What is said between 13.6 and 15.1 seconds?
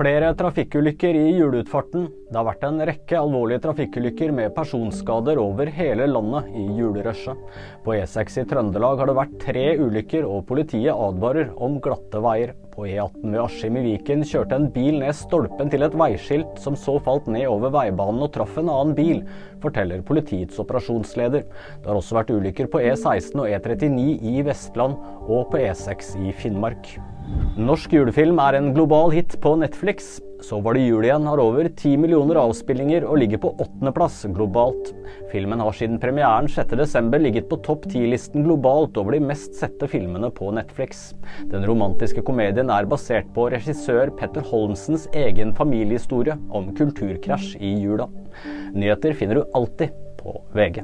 i Viken kjørte en bil